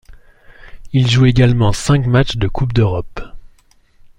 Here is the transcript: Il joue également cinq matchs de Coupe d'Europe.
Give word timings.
Il 0.93 1.07
joue 1.11 1.27
également 1.27 1.73
cinq 1.73 2.07
matchs 2.07 2.35
de 2.37 2.47
Coupe 2.47 2.73
d'Europe. 2.73 3.21